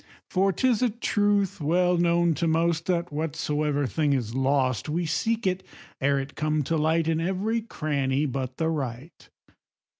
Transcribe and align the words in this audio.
For 0.31 0.51
'tis 0.51 0.81
a 0.81 0.89
truth 0.89 1.61
well 1.61 1.95
known 1.95 2.33
to 2.33 2.47
most, 2.47 2.87
That 2.87 3.13
whatsoever 3.13 3.85
thing 3.85 4.13
is 4.13 4.33
lost, 4.33 4.89
We 4.89 5.05
seek 5.05 5.45
it, 5.45 5.61
ere 6.01 6.17
it 6.17 6.33
come 6.33 6.63
to 6.63 6.75
light, 6.75 7.07
In 7.07 7.21
every 7.21 7.61
cranny 7.61 8.25
but 8.25 8.57
the 8.57 8.69
right. 8.69 9.29